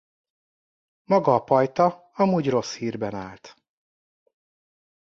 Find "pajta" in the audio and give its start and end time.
1.43-2.09